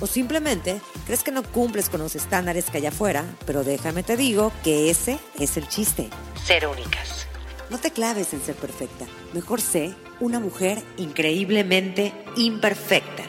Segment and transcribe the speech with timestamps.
[0.00, 4.16] O simplemente crees que no cumples con los estándares que hay afuera, pero déjame te
[4.16, 6.08] digo que ese es el chiste.
[6.44, 7.26] Ser únicas.
[7.70, 9.06] No te claves en ser perfecta.
[9.34, 13.24] Mejor sé una mujer increíblemente imperfecta.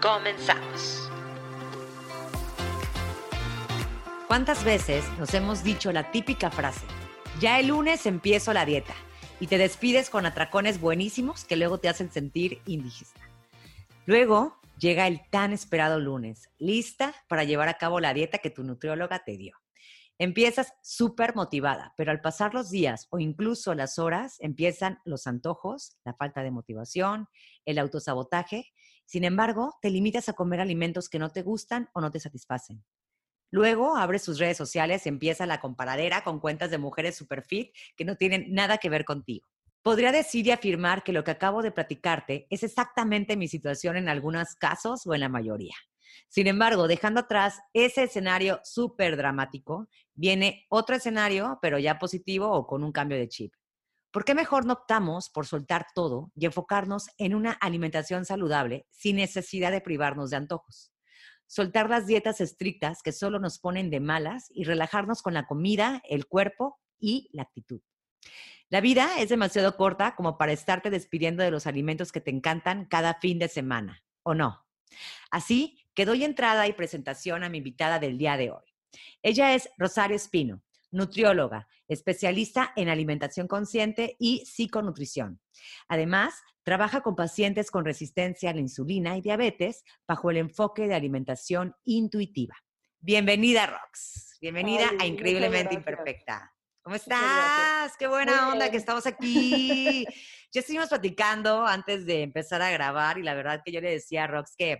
[0.00, 1.10] Comenzamos.
[4.28, 6.80] ¿Cuántas veces nos hemos dicho la típica frase?
[7.40, 8.94] Ya el lunes empiezo la dieta
[9.40, 13.20] y te despides con atracones buenísimos que luego te hacen sentir indigesta.
[14.06, 18.64] Luego llega el tan esperado lunes, lista para llevar a cabo la dieta que tu
[18.64, 19.56] nutrióloga te dio.
[20.18, 25.96] Empiezas súper motivada, pero al pasar los días o incluso las horas empiezan los antojos,
[26.04, 27.28] la falta de motivación,
[27.64, 28.72] el autosabotaje.
[29.06, 32.84] Sin embargo, te limitas a comer alimentos que no te gustan o no te satisfacen.
[33.52, 37.72] Luego abres sus redes sociales y empieza la comparadera con cuentas de mujeres super fit
[37.96, 39.46] que no tienen nada que ver contigo.
[39.82, 44.08] Podría decir y afirmar que lo que acabo de platicarte es exactamente mi situación en
[44.08, 45.74] algunos casos o en la mayoría.
[46.28, 52.64] Sin embargo, dejando atrás ese escenario súper dramático, viene otro escenario, pero ya positivo o
[52.66, 53.54] con un cambio de chip.
[54.12, 59.16] ¿Por qué mejor no optamos por soltar todo y enfocarnos en una alimentación saludable sin
[59.16, 60.92] necesidad de privarnos de antojos?
[61.48, 66.02] Soltar las dietas estrictas que solo nos ponen de malas y relajarnos con la comida,
[66.08, 67.80] el cuerpo y la actitud.
[68.72, 72.86] La vida es demasiado corta como para estarte despidiendo de los alimentos que te encantan
[72.86, 74.64] cada fin de semana, ¿o no?
[75.30, 78.64] Así que doy entrada y presentación a mi invitada del día de hoy.
[79.20, 85.38] Ella es Rosario Espino, nutrióloga, especialista en alimentación consciente y psiconutrición.
[85.86, 90.94] Además, trabaja con pacientes con resistencia a la insulina y diabetes bajo el enfoque de
[90.94, 92.56] alimentación intuitiva.
[93.00, 94.38] Bienvenida, Rox.
[94.40, 96.51] Bienvenida a Increíblemente Imperfecta.
[96.82, 97.96] ¿Cómo estás?
[97.96, 100.04] Qué buena onda que estamos aquí.
[100.52, 104.24] ya estuvimos platicando antes de empezar a grabar y la verdad que yo le decía
[104.24, 104.78] a Rox que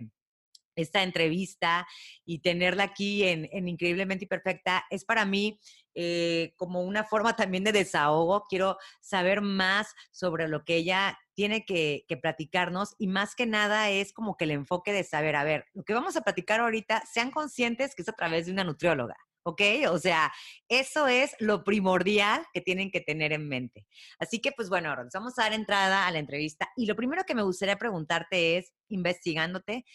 [0.75, 1.87] esta entrevista
[2.25, 5.61] y tenerla aquí en, Increíblemente Imperfecta es para mí
[5.95, 8.43] eh, como una forma también de desahogo.
[8.49, 13.91] Quiero saber más sobre lo que ella tiene que, que, platicarnos y más que nada
[13.91, 17.03] es como que el enfoque de saber, a ver, lo que vamos a platicar ahorita,
[17.09, 19.15] sean conscientes que es a través de una nutrióloga.
[19.43, 19.61] ¿Ok?
[19.89, 20.31] O sea,
[20.67, 23.85] eso es lo primordial que tienen que tener en mente.
[24.19, 27.35] Así que, pues bueno, vamos a dar entrada a la entrevista y lo primero que
[27.35, 29.85] me gustaría preguntarte es, investigándote,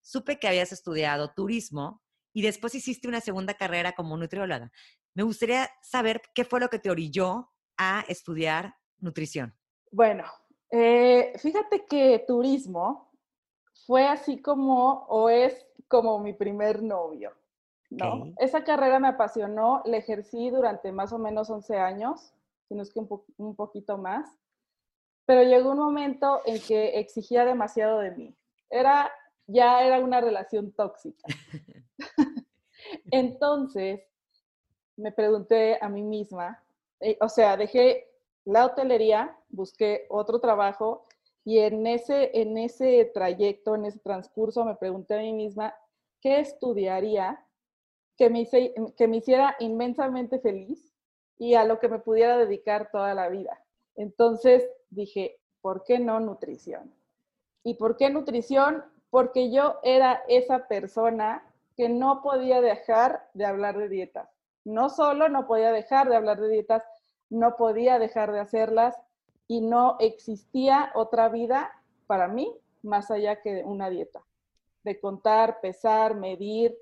[0.00, 2.02] supe que habías estudiado turismo
[2.32, 4.70] y después hiciste una segunda carrera como nutrióloga.
[5.14, 9.56] Me gustaría saber qué fue lo que te orilló a estudiar nutrición.
[9.90, 10.24] Bueno,
[10.70, 13.10] eh, fíjate que turismo
[13.86, 17.32] fue así como, o es como mi primer novio.
[17.90, 18.32] ¿No?
[18.38, 22.32] Esa carrera me apasionó, la ejercí durante más o menos 11 años,
[22.68, 24.30] si no es que un, poquito más,
[25.26, 28.36] pero llegó un momento en que exigía demasiado de mí.
[28.70, 29.10] Era,
[29.46, 31.26] ya era una relación tóxica.
[33.10, 34.00] Entonces,
[34.96, 36.62] me pregunté a mí misma,
[37.00, 38.08] eh, o sea, dejé
[38.44, 41.06] la hotelería, busqué otro trabajo
[41.44, 45.74] y en ese, en ese trayecto, en ese transcurso, me pregunté a mí misma,
[46.20, 47.44] ¿qué estudiaría
[48.20, 50.92] que me, hiciera inmensamente feliz
[51.38, 53.64] y a lo que me pudiera dedicar toda la vida.
[53.96, 56.92] Entonces dije, ¿por qué no nutrición?
[57.64, 58.84] ¿Y por qué nutrición?
[59.08, 64.28] Porque yo era esa persona que no podía dejar de hablar de dietas.
[64.64, 66.84] No solo no podía dejar de hablar de dietas,
[67.30, 69.00] no podía dejar de hacerlas
[69.48, 71.72] y no existía otra vida
[72.06, 74.22] para mí más allá que una dieta.
[74.84, 76.76] De contar, pesar, medir,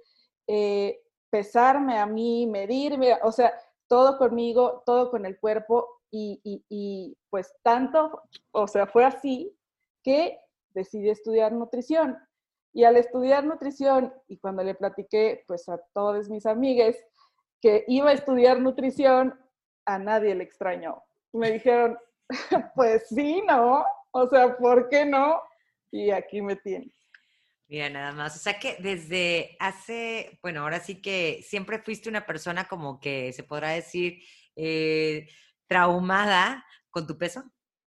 [0.49, 3.53] eh, pesarme a mí, medirme, o sea,
[3.89, 8.23] todo conmigo, todo con el cuerpo y, pues tanto,
[8.53, 9.55] o sea, fue así
[10.03, 10.39] que
[10.71, 12.19] decidí estudiar nutrición.
[12.73, 17.03] Y al estudiar nutrición y cuando le platiqué pues a todos mis amigues
[17.61, 19.35] que iba a estudiar nutrición,
[19.87, 21.03] a nadie le extrañó.
[21.33, 21.99] Me dijeron,
[22.75, 23.85] pues sí, ¿no?
[24.13, 25.43] O sea, ¿por qué no?
[25.91, 26.98] Y aquí me tienes.
[27.69, 28.35] Mira, nada más.
[28.35, 33.33] O sea que desde hace, bueno, ahora sí que siempre fuiste una persona como que
[33.35, 34.23] se podrá decir
[34.57, 35.29] eh,
[35.67, 37.45] traumada con tu peso.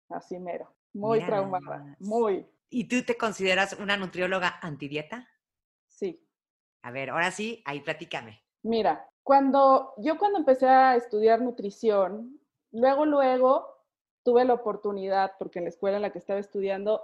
[0.09, 2.45] Así mero, muy traumada, muy.
[2.69, 5.27] ¿Y tú te consideras una nutrióloga antidieta?
[5.87, 6.25] Sí.
[6.83, 8.43] A ver, ahora sí, ahí platícame.
[8.63, 12.39] Mira, Cuando yo cuando empecé a estudiar nutrición,
[12.71, 13.85] luego, luego
[14.23, 17.01] tuve la oportunidad, porque en la escuela en la que estaba estudiando,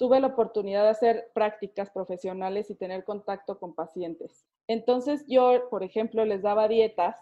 [0.00, 4.46] tuve la oportunidad de hacer prácticas profesionales y tener contacto con pacientes.
[4.66, 7.18] Entonces yo, por ejemplo, les daba dietas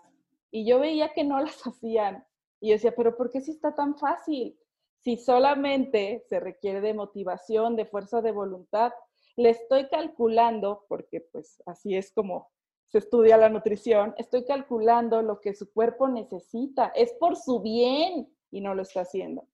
[0.53, 2.25] y yo veía que no las hacían.
[2.61, 4.57] Y yo decía, pero ¿por qué si está tan fácil?
[5.01, 8.93] Si solamente se requiere de motivación, de fuerza de voluntad,
[9.35, 12.49] le estoy calculando, porque pues así es como
[12.87, 18.33] se estudia la nutrición, estoy calculando lo que su cuerpo necesita, es por su bien
[18.53, 19.49] y no lo está haciendo.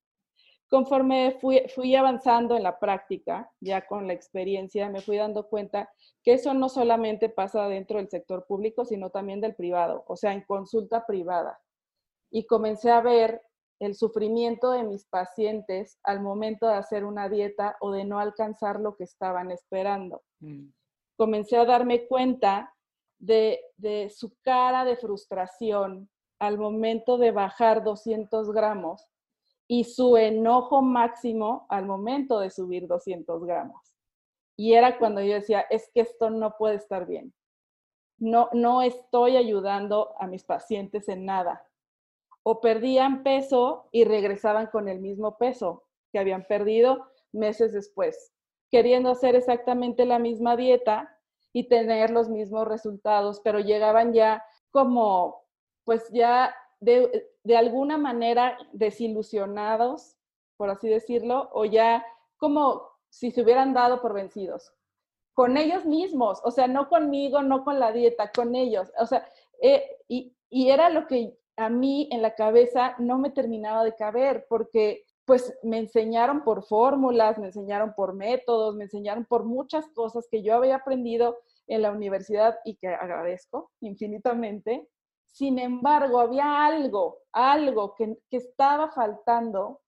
[0.75, 5.89] Conforme fui, fui avanzando en la práctica, ya con la experiencia, me fui dando cuenta
[6.21, 10.33] que eso no solamente pasa dentro del sector público, sino también del privado, o sea,
[10.33, 11.61] en consulta privada.
[12.29, 13.41] Y comencé a ver
[13.79, 18.81] el sufrimiento de mis pacientes al momento de hacer una dieta o de no alcanzar
[18.81, 20.25] lo que estaban esperando.
[20.41, 20.71] Mm.
[21.17, 22.75] Comencé a darme cuenta
[23.21, 23.61] de,
[24.13, 26.11] su cara de frustración
[26.41, 29.07] al momento de bajar 200 gramos
[29.67, 33.81] y su enojo máximo al momento de subir 200 gramos.
[34.57, 37.35] Y era cuando yo decía, es que esto no puede estar bien.
[38.19, 41.67] No, no estoy ayudando a mis pacientes en nada.
[42.43, 48.33] O perdían peso y regresaban con el mismo peso que habían perdido meses después,
[48.71, 51.19] queriendo hacer exactamente la misma dieta
[51.53, 55.43] y tener los mismos resultados, pero llegaban ya como,
[55.85, 60.17] pues ya de, alguna manera desilusionados,
[60.57, 62.05] por así decirlo, o ya
[62.37, 64.73] como si se hubieran dado por vencidos,
[65.35, 69.27] con ellos mismos, o sea, no conmigo, no con la dieta, con ellos, o sea,
[69.61, 73.95] eh, y, y era lo que a mí en la cabeza no me terminaba de
[73.95, 79.89] caber, porque pues me enseñaron por fórmulas, me enseñaron por métodos, me enseñaron por muchas
[79.89, 84.87] cosas que yo había aprendido en la universidad y que agradezco infinitamente.
[85.35, 89.81] Sin embargo, había algo, algo que, que estaba faltando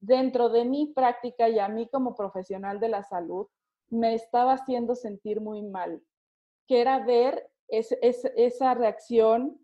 [0.00, 3.46] dentro de mi práctica y a mí como profesional de la salud,
[3.90, 6.02] me estaba haciendo sentir muy mal,
[6.66, 9.60] que era ver esa reacción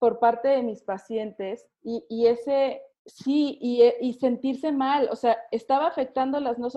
[0.00, 5.36] por parte de mis pacientes y, y ese Sí, eh, y, sentirse mal, o sea,
[5.50, 6.68] estaba afectándolas no,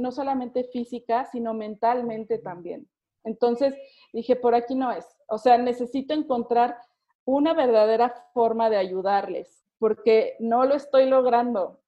[0.00, 2.88] no solamente física, sino mentalmente también.
[3.22, 3.72] Entonces
[4.12, 5.06] dije, por aquí no es.
[5.28, 6.76] O sea, necesito encontrar
[7.26, 11.80] una verdadera forma de ayudarles, porque no lo estoy logrando.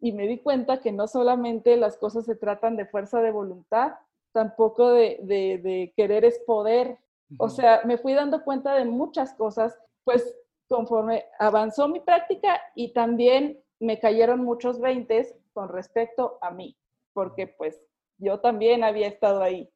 [0.00, 3.94] Y me di cuenta que no solamente las cosas se tratan de fuerza de voluntad,
[4.32, 6.98] tampoco de, de, de querer es poder.
[7.38, 10.34] O sea, me fui dando cuenta de muchas cosas, pues
[10.68, 16.76] conforme avanzó mi práctica y también me cayeron muchos veintes con respecto a mí,
[17.12, 17.82] porque pues
[18.18, 19.70] yo también había estado ahí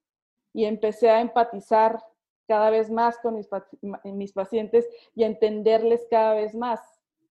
[0.53, 2.01] y empecé a empatizar
[2.51, 3.49] cada vez más con mis,
[4.03, 6.81] mis pacientes y entenderles cada vez más.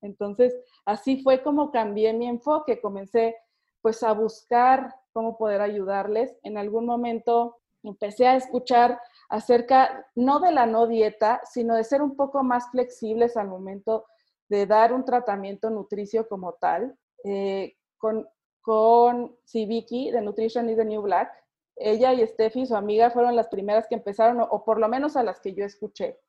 [0.01, 3.35] Entonces, así fue como cambié mi enfoque, comencé
[3.81, 6.39] pues a buscar cómo poder ayudarles.
[6.41, 12.01] En algún momento empecé a escuchar acerca no de la no dieta, sino de ser
[12.01, 14.05] un poco más flexibles al momento
[14.47, 16.97] de dar un tratamiento nutricio como tal.
[17.25, 18.25] Eh, con,
[18.61, 21.29] con Civiki de Nutrition is the New Black,
[21.79, 25.23] ella y Steffi, su amiga, fueron las primeras que empezaron, o por lo menos a
[25.23, 26.19] las que yo escuché,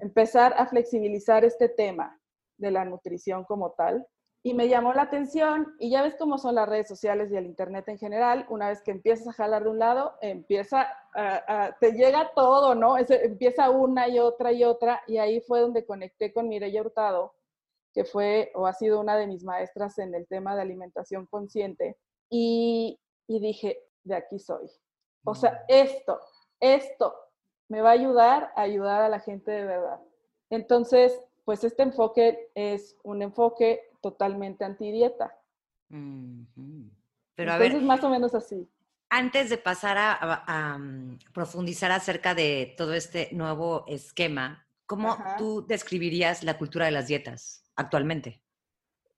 [0.00, 2.20] empezar a flexibilizar este tema
[2.58, 4.06] de la nutrición como tal
[4.46, 7.46] y me llamó la atención y ya ves cómo son las redes sociales y el
[7.46, 11.92] internet en general, una vez que empiezas a jalar de un lado, empieza a, te
[11.92, 12.98] llega todo, ¿no?
[12.98, 17.34] empieza una y otra y otra y ahí fue donde conecté con Mireya Hurtado,
[17.94, 21.96] que fue o ha sido una de mis maestras en el tema de alimentación consciente
[22.28, 24.68] y, y dije, de aquí soy.
[25.24, 25.56] O sea, mm.
[25.68, 26.20] esto,
[26.60, 27.14] esto
[27.68, 30.00] me va a ayudar a ayudar a la gente de verdad.
[30.50, 35.36] Entonces, pues este enfoque es un enfoque totalmente antidieta.
[37.34, 38.68] Pero a ver, más o menos así.
[39.10, 46.42] Antes de pasar a, mm, profundizar acerca de todo este nuevo esquema, ¿cómo tú describirías
[46.42, 48.40] la cultura de las dietas actualmente?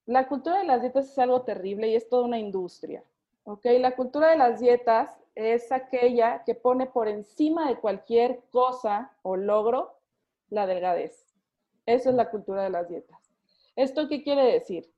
[0.04, 3.02] La cultura de las dietas es algo terrible y es toda una industria.
[3.44, 3.64] ¿ok?
[3.80, 9.36] La cultura de las dietas es aquella que pone por encima de cualquier cosa o
[9.36, 10.00] logro
[10.48, 11.36] la delgadez.
[11.84, 13.32] Esa es la cultura de las dietas.
[13.76, 14.90] ¿Esto qué quiere decir?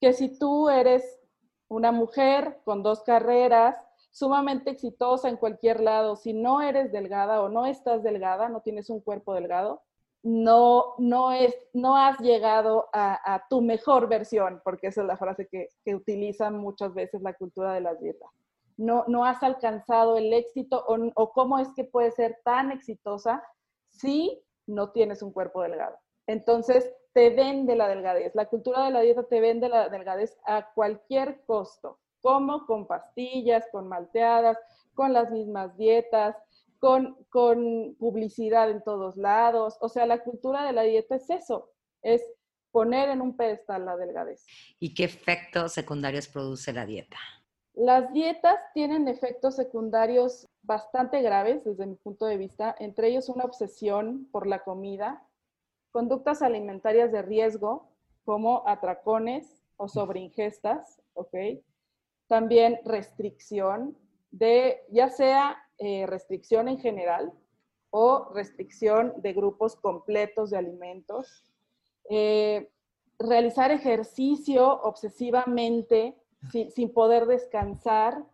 [0.00, 1.20] Que si tú eres
[1.68, 3.76] una mujer con dos carreras,
[4.12, 8.88] sumamente exitosa en cualquier lado, si no eres delgada o no estás delgada, no tienes
[8.88, 9.82] un cuerpo delgado,
[10.22, 15.48] no, no, es, no has llegado a, tu mejor versión, porque esa es la frase
[15.48, 18.30] que, que utilizan muchas veces la cultura de las dietas.
[18.76, 23.42] No, no has alcanzado el éxito o, cómo es que puedes ser tan exitosa
[23.90, 25.96] si no tienes un cuerpo delgado.
[26.26, 28.34] Entonces, te vende la delgadez.
[28.34, 33.66] La cultura de la dieta te vende la delgadez a cualquier costo, como con pastillas,
[33.70, 34.58] con malteadas,
[34.94, 36.36] con las mismas dietas,
[36.78, 39.76] con, con publicidad en todos lados.
[39.80, 41.70] O sea, la cultura de la dieta es eso,
[42.02, 42.22] es
[42.70, 44.44] poner en un pedestal la delgadez.
[44.80, 47.18] ¿Y qué efectos secundarios produce la dieta?
[47.74, 53.44] Las dietas tienen efectos secundarios bastante graves desde mi punto de vista, entre ellos una
[53.44, 55.26] obsesión por la comida,
[55.90, 57.88] conductas alimentarias de riesgo
[58.24, 61.34] como atracones o sobreingestas, ¿ok?
[62.28, 63.96] También restricción
[64.30, 67.32] de, ya sea eh, restricción en general
[67.90, 71.44] o restricción de grupos completos de alimentos.
[72.08, 72.70] Eh,
[73.18, 78.24] realizar ejercicio obsesivamente sin, poder descansar,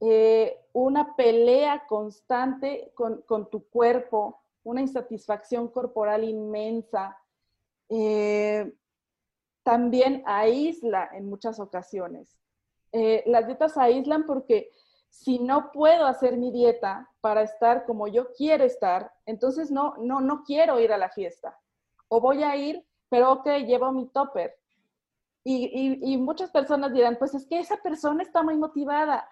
[0.00, 7.16] eh, una pelea constante con, tu cuerpo, una insatisfacción corporal inmensa,
[7.88, 8.72] eh,
[9.62, 12.38] también aísla en muchas ocasiones.
[12.92, 14.70] Eh, las dietas aíslan porque
[15.10, 20.20] si no puedo hacer mi dieta para estar como yo quiero estar, entonces no, no,
[20.20, 21.58] no quiero ir a la fiesta.
[22.08, 24.59] O voy a ir, pero ok, llevo mi topper.
[25.42, 29.28] Y, muchas personas dirán, pues es que esa persona está muy motivada.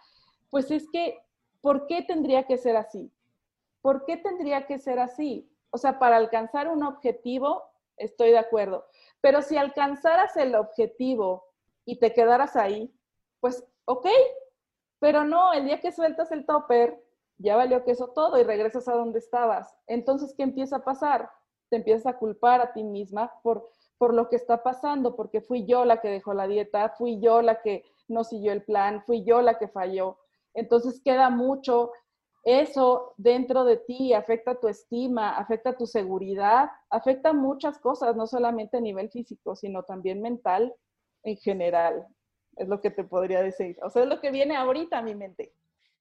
[0.50, 1.18] Pues es que,
[1.60, 3.12] ¿por qué tendría que ser así?
[3.82, 5.50] ¿Por qué tendría que ser así?
[5.70, 7.62] O sea, para alcanzar un objetivo,
[7.96, 8.86] estoy de acuerdo.
[9.20, 11.44] Pero si alcanzaras el objetivo
[11.84, 12.92] y te quedaras ahí,
[13.40, 14.06] pues ok.
[14.98, 17.02] Pero no, el día que sueltas el topper,
[17.38, 19.76] ya valió que eso todo y regresas a donde estabas.
[19.86, 21.30] Entonces, ¿qué empieza a pasar?
[21.68, 25.66] Te empiezas a culpar a ti misma por por lo que está pasando, porque fui
[25.66, 29.24] yo la que dejó la dieta, fui yo la que no siguió el plan, fui
[29.24, 30.18] yo la que falló.
[30.54, 31.92] Entonces queda mucho
[32.44, 38.78] eso dentro de ti, afecta tu estima, afecta tu seguridad, afecta muchas cosas, no solamente
[38.78, 40.74] a nivel físico, sino también mental
[41.24, 42.06] en general.
[42.56, 43.76] Es lo que te podría decir.
[43.82, 45.52] O sea, es lo que viene ahorita a mi mente.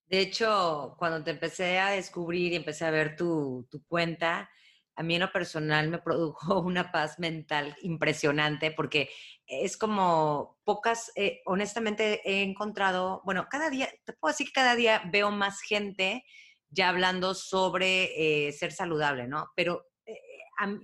[0.08, 4.50] De hecho, cuando te empecé a descubrir y empecé a ver tu, tu cuenta,
[4.98, 9.10] a mí en lo personal me produjo una paz mental impresionante porque
[9.46, 14.76] es como pocas, eh, honestamente he encontrado, bueno, cada día, te puedo decir que cada
[14.76, 16.26] día veo más gente
[16.70, 19.52] ya hablando sobre eh, ser saludable, ¿no?
[19.56, 19.86] Pero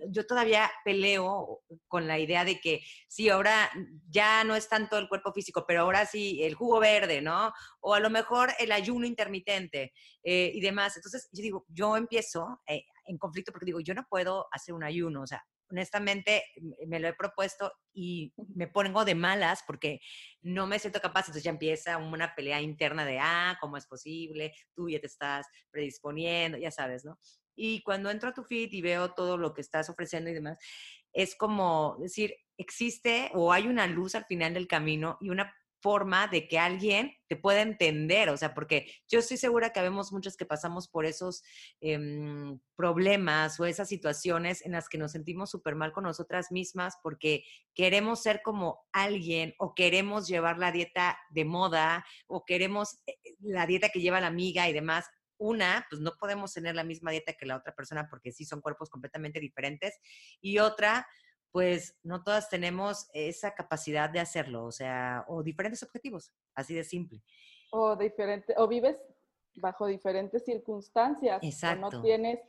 [0.09, 3.71] yo todavía peleo con la idea de que sí, ahora
[4.07, 7.51] ya no es tanto el cuerpo físico, pero ahora sí el jugo verde, ¿no?
[7.81, 9.93] O a lo mejor el ayuno intermitente
[10.23, 10.95] eh, y demás.
[10.95, 14.83] Entonces, yo digo, yo empiezo eh, en conflicto porque digo, yo no puedo hacer un
[14.83, 16.43] ayuno, o sea, honestamente
[16.87, 19.99] me lo he propuesto y me pongo de malas porque
[20.41, 24.53] no me siento capaz, entonces ya empieza una pelea interna de, ah, ¿cómo es posible?
[24.75, 27.17] Tú ya te estás predisponiendo, ya sabes, ¿no?
[27.55, 30.57] Y cuando entro a tu feed y veo todo lo que estás ofreciendo y demás,
[31.11, 36.27] es como decir, existe o hay una luz al final del camino y una forma
[36.27, 40.37] de que alguien te pueda entender, o sea, porque yo estoy segura que vemos muchos
[40.37, 41.43] que pasamos por esos
[41.81, 46.95] em, problemas o esas situaciones en las que nos sentimos súper mal con nosotras mismas
[47.03, 47.43] porque
[47.75, 53.67] queremos ser como alguien o queremos llevar la dieta de moda o queremos eh, la
[53.67, 55.05] dieta que lleva la amiga y demás
[55.37, 58.61] una, pues no podemos tener la misma dieta que la otra persona porque sí son
[58.61, 59.99] cuerpos completamente diferentes.
[60.39, 61.05] Y otra,
[61.53, 66.83] pues no todas tenemos esa capacidad de hacerlo, o sea, o diferentes objetivos, así de
[66.83, 67.21] simple.
[67.71, 68.97] O diferente, o vives
[69.57, 71.43] bajo diferentes circunstancias.
[71.43, 71.87] Exacto.
[71.87, 72.39] O no tienes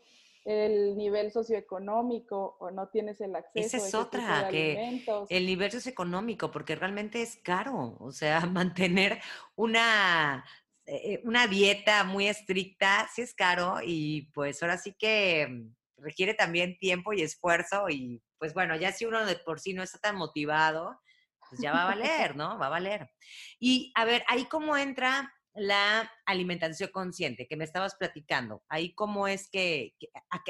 [0.46, 6.50] el nivel socioeconómico o no tienes el acceso Esa es otra, que el nivel socioeconómico,
[6.50, 9.20] porque realmente es caro, o sea, mantener
[9.54, 10.44] una
[10.86, 16.78] eh, una dieta muy estricta, sí es caro y pues ahora sí que requiere también
[16.78, 20.16] tiempo y esfuerzo y pues bueno, ya si uno de por sí no está tan
[20.16, 21.00] motivado,
[21.48, 22.58] pues ya va a valer, ¿no?
[22.58, 23.10] Va a valer.
[23.58, 28.62] Y a ver, ahí cómo entra la alimentación consciente que me estabas platicando.
[28.68, 29.94] Ahí cómo es que,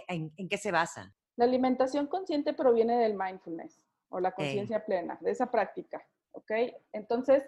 [0.09, 1.15] en, qué se basa.
[1.37, 6.53] La alimentación consciente proviene del mindfulness o la conciencia plena, de esa práctica, ¿ok?
[6.93, 7.43] Entonces,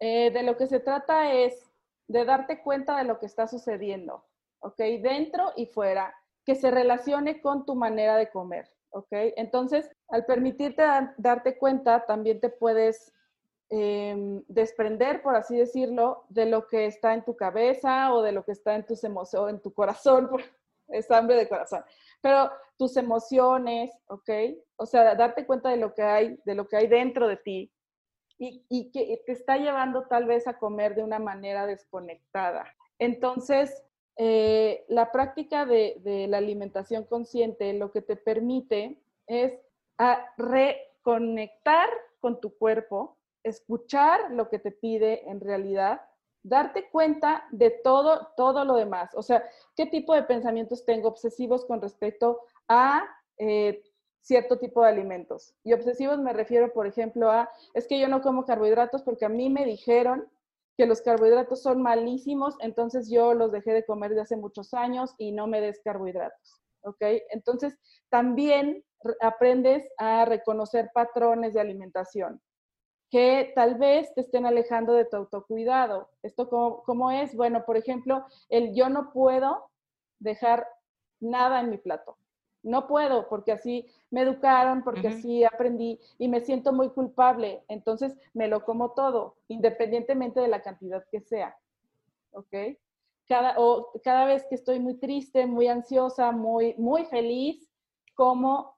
[0.00, 1.54] eh, de lo que se trata es
[2.08, 4.26] de darte cuenta de lo que está sucediendo,
[4.58, 4.78] ¿ok?
[5.00, 9.08] Dentro y fuera, que se relacione con tu manera de comer, ¿ok?
[9.36, 10.82] Entonces, al permitirte
[11.16, 13.12] darte cuenta, también te puedes
[13.70, 18.44] em, desprender, por así decirlo, de lo que está en tu cabeza o de lo
[18.44, 20.28] que está en tus emociones, en tu corazón,
[20.88, 21.82] es hambre de corazón,
[22.20, 24.30] pero tus emociones, ¿ok?
[24.76, 27.72] O sea, darte cuenta de lo que hay, de lo que hay dentro de ti,
[28.38, 32.66] y, que te está llevando tal vez a comer de una manera desconectada.
[32.98, 33.84] Entonces,
[34.16, 39.54] eh, la práctica de, la alimentación consciente lo que te permite es
[40.36, 41.88] reconectar
[42.20, 46.02] con tu cuerpo, escuchar lo que te pide en realidad,
[46.42, 49.10] darte cuenta de todo, todo lo demás.
[49.14, 49.44] O sea,
[49.76, 53.04] qué tipo de pensamientos tengo obsesivos con respecto a
[53.38, 53.82] eh,
[54.20, 55.54] cierto tipo de alimentos.
[55.64, 59.28] Y obsesivos me refiero, por ejemplo, a, es que yo no como carbohidratos porque a
[59.28, 60.28] mí me dijeron
[60.76, 65.14] que los carbohidratos son malísimos, entonces yo los dejé de comer de hace muchos años
[65.18, 66.62] y no me des carbohidratos.
[66.82, 67.00] ¿Ok?
[67.30, 67.78] Entonces,
[68.10, 68.84] también
[69.20, 72.40] aprendes a reconocer patrones de alimentación
[73.12, 76.08] que tal vez te estén alejando de tu autocuidado.
[76.22, 77.36] ¿Esto cómo, cómo es?
[77.36, 79.70] Bueno, por ejemplo, el yo no puedo
[80.18, 80.66] dejar
[81.20, 82.16] nada en mi plato.
[82.62, 87.64] No puedo porque así me educaron, porque así aprendí y me siento muy culpable.
[87.68, 91.56] Entonces me lo como todo, independientemente de la cantidad que sea.
[92.32, 92.54] ¿Ok?
[93.26, 97.68] Cada, o cada vez que estoy muy triste, muy ansiosa, muy, muy feliz,
[98.14, 98.74] como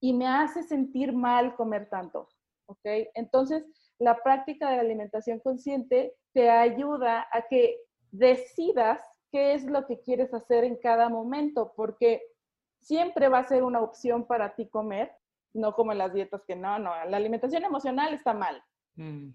[0.00, 2.28] y me hace sentir mal comer tanto.
[2.66, 2.84] ¿Ok?
[3.14, 3.64] Entonces,
[3.98, 7.78] la práctica de la alimentación consciente te ayuda a que
[8.10, 12.22] decidas qué es lo que quieres hacer en cada momento, porque
[12.82, 15.12] siempre va a ser una opción para ti comer,
[15.54, 18.62] no como en las dietas que no, no, la alimentación emocional está mal.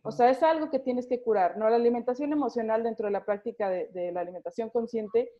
[0.04, 1.68] O sea, es algo que tienes que curar, ¿no?
[1.68, 5.32] La alimentación emocional dentro de la práctica de, la alimentación consciente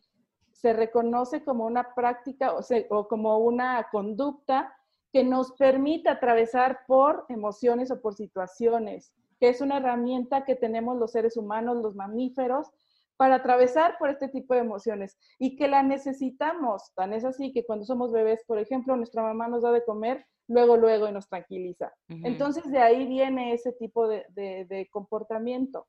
[0.50, 2.60] se reconoce como una práctica o,
[2.90, 4.74] o como una conducta
[5.12, 10.96] que nos permite atravesar por emociones o por situaciones, que es una herramienta que tenemos
[10.96, 12.72] los seres humanos, los mamíferos,
[13.18, 16.94] para atravesar por este tipo de emociones y que la necesitamos.
[16.94, 20.24] Tan es así que cuando somos bebés, por ejemplo, nuestra mamá nos da de comer,
[20.46, 21.92] luego, luego y nos tranquiliza.
[22.08, 25.88] Entonces de ahí viene ese tipo de, de, comportamiento,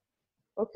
[0.56, 0.76] ¿ok?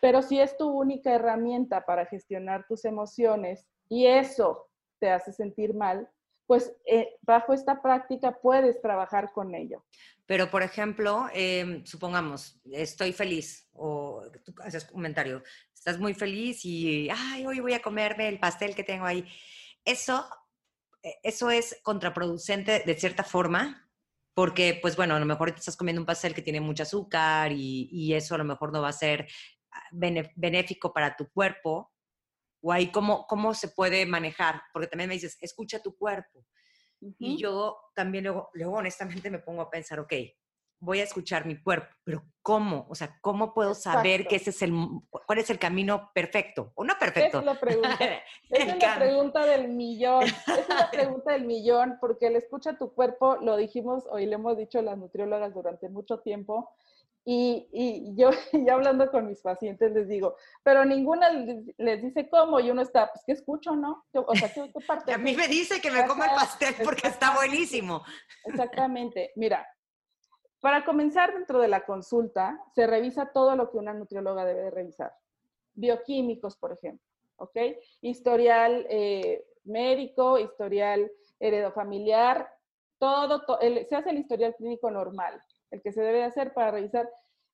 [0.00, 4.66] Pero si es tu única herramienta para gestionar tus emociones y eso
[4.98, 6.10] te hace sentir mal,
[6.46, 9.84] pues eh, bajo esta práctica puedes trabajar con ello.
[10.26, 15.42] Pero, por ejemplo, em, supongamos, estoy feliz o tú haces comentario,
[15.74, 19.26] estás muy feliz y, ay, hoy voy a comerme el pastel que tengo ahí.
[19.84, 20.26] Eso,
[21.02, 23.90] e, eso es contraproducente de cierta forma,
[24.34, 27.52] porque, pues bueno, a lo mejor te estás comiendo un pastel que tiene mucho azúcar
[27.52, 29.28] y, y eso a lo mejor no va a ser
[29.72, 31.93] ah, benéfico para tu cuerpo,
[32.64, 36.46] o ahí cómo, cómo se puede manejar, porque también me dices, escucha tu cuerpo.
[37.18, 40.14] Y yo también luego, luego honestamente me pongo a pensar, ok,
[40.80, 42.86] voy a escuchar mi cuerpo, pero ¿cómo?
[42.88, 44.72] O sea, ¿cómo puedo saber que ese es el,
[45.10, 47.40] cuál es el camino perfecto o no perfecto?
[47.40, 47.98] Es la pregunta.
[48.48, 50.24] es la pregunta del millón.
[50.24, 54.56] Es la pregunta del millón, porque el escucha tu cuerpo, lo dijimos, hoy le hemos
[54.56, 56.70] dicho a las nutriólogas durante mucho tiempo,
[57.24, 61.30] y, y, yo ya hablando con mis pacientes les digo, pero ninguna
[61.78, 64.04] les dice cómo y uno está, pues, ¿qué escucho, no?
[64.12, 65.12] O sea, ¿qué, parte?
[65.12, 68.02] a mí me dice que me come el pastel porque está buenísimo.
[68.44, 69.32] Exactamente.
[69.36, 69.66] Mira,
[70.60, 74.70] para comenzar dentro de la consulta, se revisa todo lo que una nutrióloga debe de
[74.70, 75.14] revisar.
[75.74, 77.06] Bioquímicos, por ejemplo,
[77.36, 77.56] ¿ok?
[78.02, 81.10] Historial eh, médico, historial
[81.40, 82.50] heredofamiliar,
[82.98, 85.42] todo, se hace el historial clínico normal
[85.74, 87.10] el que se debe hacer para revisar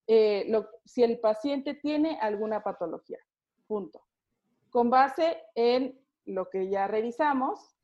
[0.07, 0.51] eh,
[0.85, 3.19] si el paciente tiene alguna patología.
[3.67, 4.03] Punto.
[4.71, 7.77] Con base en lo que ya revisamos,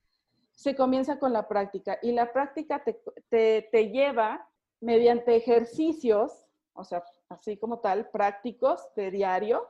[0.53, 2.83] se comienza con la práctica y la práctica
[3.29, 4.49] te, lleva
[4.81, 9.69] mediante ejercicios, o sea, así como tal, prácticos de diario,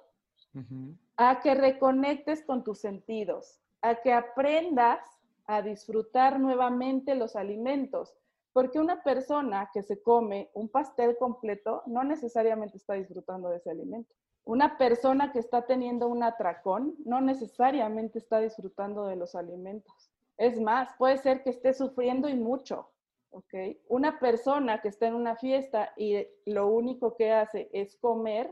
[1.16, 5.00] a que reconectes con tus sentidos, a que aprendas
[5.46, 8.16] a disfrutar nuevamente los alimentos.
[8.56, 13.68] Porque una persona que se come un pastel completo no necesariamente está disfrutando de ese
[13.68, 14.14] alimento.
[14.46, 20.10] Una persona que está teniendo un atracón no necesariamente está disfrutando de los alimentos.
[20.38, 22.88] Es más, puede ser que esté sufriendo y mucho.
[23.28, 23.52] ¿ok?
[23.88, 28.50] Una persona que está en una fiesta y lo único que hace es comer,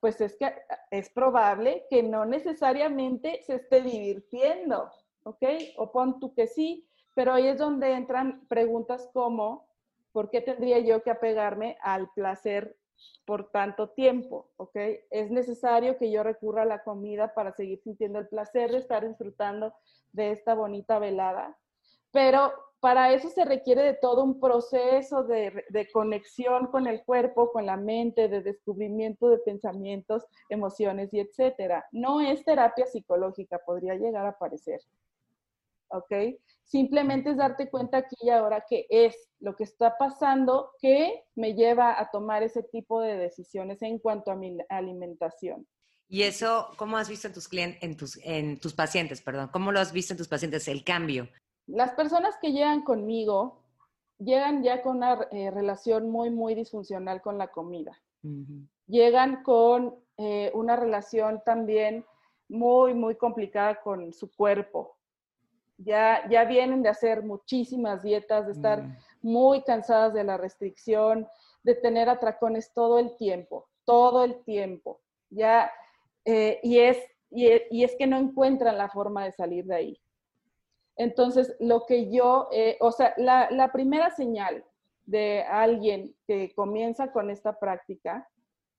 [0.00, 0.54] pues es que
[0.90, 4.90] es probable que no necesariamente se esté divirtiendo.
[5.22, 5.42] ¿ok?
[5.78, 9.66] O pon tú que sí, pero ahí es donde entran preguntas como,
[10.12, 12.76] ¿por qué tendría yo que apegarme al placer
[13.24, 14.50] por tanto tiempo?
[14.56, 14.76] ¿Ok?
[15.10, 19.06] Es necesario que yo recurra a la comida para seguir sintiendo el placer de estar
[19.06, 19.74] disfrutando
[20.12, 21.56] de esta bonita velada.
[22.10, 27.52] Pero para eso se requiere de todo un proceso de, de, conexión con el cuerpo,
[27.52, 31.86] con la mente, de descubrimiento de pensamientos, emociones y etcétera.
[31.92, 34.80] No es terapia psicológica, podría llegar a parecer.
[35.92, 36.40] ¿Ok?
[36.64, 41.54] Simplemente es darte cuenta aquí y ahora que es lo que está pasando que me
[41.54, 45.66] lleva a tomar ese tipo de decisiones en cuanto a mi alimentación.
[46.08, 49.48] ¿Y eso cómo has visto en tus clientes, en tus, en tus pacientes, perdón?
[49.52, 51.28] ¿Cómo lo has visto en tus pacientes, el cambio?
[51.66, 53.62] Las personas que llegan conmigo
[54.18, 58.00] llegan ya con una eh, relación muy, muy disfuncional con la comida.
[58.86, 62.04] Llegan con eh, una relación también
[62.48, 64.98] muy, muy complicada con su cuerpo.
[65.78, 68.96] Ya, ya vienen de hacer muchísimas dietas, de estar mm.
[69.22, 71.26] muy cansadas de la restricción,
[71.62, 75.00] de tener atracones todo el tiempo, todo el tiempo.
[75.30, 75.70] Ya,
[76.24, 76.98] eh, y, es,
[77.30, 80.00] y, es que no encuentran la forma de salir de ahí.
[80.96, 84.64] Entonces, lo que yo, eh, o sea, la, la, primera señal
[85.06, 88.28] de alguien que comienza con esta práctica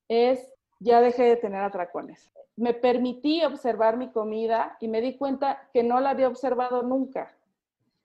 [0.08, 0.53] es
[0.84, 2.32] ya dejé de tener atracones.
[2.56, 7.36] Me permití observar mi comida y me di cuenta que no la había observado nunca.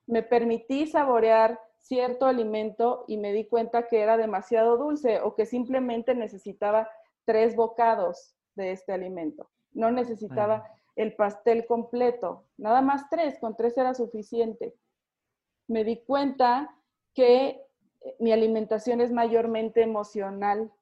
[0.07, 5.45] Me permití saborear cierto alimento y me di cuenta que era demasiado dulce o que
[5.45, 6.89] simplemente necesitaba
[7.25, 9.51] tres bocados de este alimento.
[9.73, 10.65] No necesitaba
[10.97, 14.75] el pastel completo, nada más tres, con tres era suficiente.
[15.67, 16.75] Me di cuenta
[17.15, 17.63] que
[18.19, 20.73] mi alimentación es mayormente emocional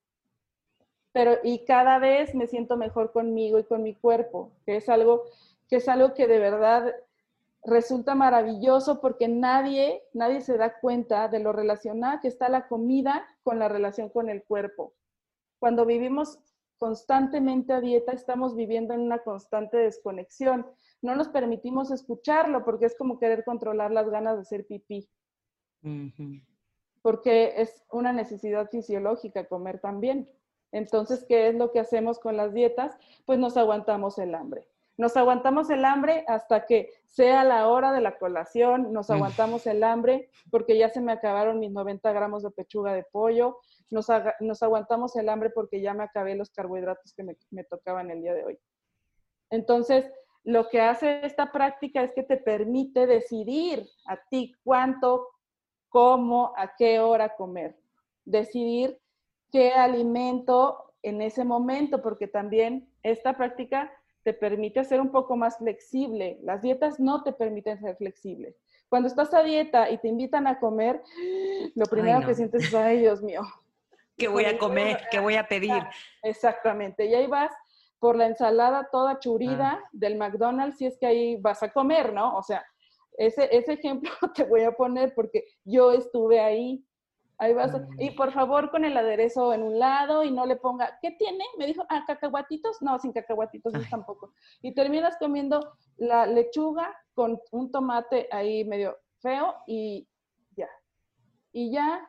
[1.17, 5.25] pero y cada vez me siento mejor conmigo y con mi cuerpo, que es algo
[5.67, 6.95] que es algo que de verdad
[7.65, 13.27] resulta maravilloso porque nadie nadie se da cuenta de lo relacionada que está la comida
[13.43, 14.93] con la relación con el cuerpo.
[15.59, 16.39] Cuando vivimos
[16.77, 20.67] constantemente a dieta, estamos viviendo en una constante desconexión.
[21.01, 25.09] No nos permitimos escucharlo porque es como querer controlar las ganas de hacer pipí.
[27.01, 30.29] Porque es una necesidad fisiológica comer también.
[30.73, 32.97] Entonces, ¿qué es lo que hacemos con las dietas?
[33.25, 34.69] Pues nos aguantamos el hambre.
[34.99, 39.83] Nos aguantamos el hambre hasta que sea la hora de la colación, nos aguantamos el
[39.85, 43.59] hambre porque ya se me acabaron mis 90 gramos de pechuga de pollo,
[43.91, 44.09] nos,
[44.63, 48.35] aguantamos el hambre porque ya me acabé los carbohidratos que me, me tocaban el día
[48.35, 48.59] de hoy.
[49.51, 50.11] Entonces,
[50.45, 55.29] lo que hace esta práctica es que te permite decidir a ti cuánto,
[55.89, 57.77] cómo, a qué hora comer.
[58.25, 58.99] Decidir
[59.51, 65.59] qué alimento en ese momento, porque también esta práctica te permite ser un poco más
[65.59, 66.39] flexible.
[66.43, 68.57] Las dietas no te permiten ser flexible.
[68.89, 71.01] Cuando estás a dieta y te invitan a comer,
[71.75, 73.43] lo primero que sientes es, ay, Dios mío.
[74.17, 74.99] ¿Qué voy a comer?
[75.11, 75.83] ¿Qué voy a pedir?
[76.23, 77.07] Exactamente.
[77.07, 77.53] Y ahí vas
[77.99, 79.89] por la ensalada toda churida ah.
[79.93, 82.37] del McDonald's, si es que ahí vas a comer, ¿no?
[82.37, 82.65] O sea,
[83.17, 86.85] ese, ese ejemplo te voy a poner porque yo estuve ahí
[87.39, 87.73] Ahí vas.
[87.99, 88.17] Y mm.
[88.17, 91.45] por favor, con el aderezo en un lado y no le ponga, ¿qué tiene?
[91.59, 92.81] Me dijo, ah, cacahuatitos.
[92.81, 94.33] No, sin cacahuatitos tampoco.
[94.63, 95.61] Y terminas comiendo
[95.97, 100.09] la lechuga con un tomate ahí medio feo y
[100.57, 100.69] ya.
[101.53, 102.09] Y ya.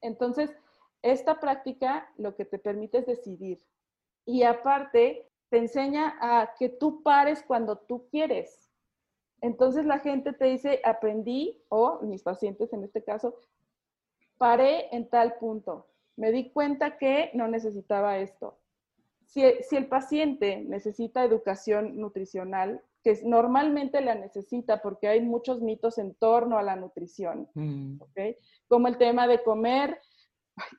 [0.00, 0.50] Entonces,
[1.02, 3.58] esta práctica lo que te permite es decidir.
[4.24, 8.70] Y aparte, te enseña a que tú pares cuando tú quieres.
[9.42, 13.36] Entonces la gente te dice, aprendí, o mis pacientes en este caso,
[14.40, 15.90] paré en tal punto.
[16.16, 18.58] Me di cuenta que no necesitaba esto.
[19.26, 26.14] Si, el paciente necesita educación nutricional, que normalmente la necesita porque hay muchos mitos en
[26.14, 28.00] torno a la nutrición, mm.
[28.66, 30.00] como el tema de comer,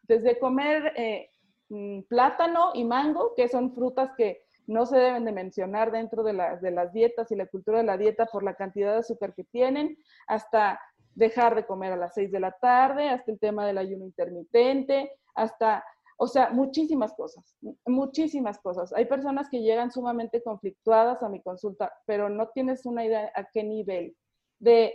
[0.04, 1.30] desde comer eh,
[1.70, 6.34] mm, plátano y mango, que son frutas que no se deben de mencionar dentro de,
[6.62, 9.44] de las dietas y la cultura de la dieta por la cantidad de azúcar que
[9.44, 9.98] tienen,
[10.28, 10.80] hasta
[11.16, 15.12] dejar de comer a las 6 de la tarde, hasta el tema del ayuno intermitente,
[15.36, 15.84] hasta,
[16.18, 18.94] o sea, muchísimas cosas, muchísimas cosas.
[18.94, 23.46] Hay personas que llegan sumamente conflictuadas a mi consulta, pero no tienes una idea a
[23.52, 24.16] qué nivel
[24.60, 24.94] de